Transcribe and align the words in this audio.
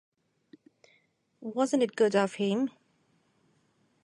Wasn't 1.41 1.83
it 1.83 1.95
good 1.95 2.15
of 2.15 2.33
him? 2.33 2.71